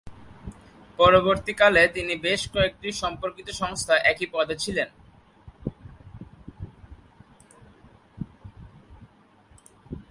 পরবর্তীকালে 0.99 1.83
তিনি 1.95 2.13
বেশ 2.25 2.41
কয়েকটি 2.53 2.89
সম্পর্কিত 3.01 3.47
সংস্থায় 3.61 4.05
একই 4.11 4.27
পদে 4.33 4.55
ছিলেন। 4.63 4.89